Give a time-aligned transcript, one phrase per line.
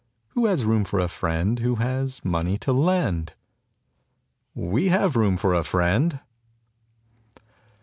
[0.29, 3.35] Who has room for a friend Who has money to lend?
[4.55, 6.19] We have room for a friend!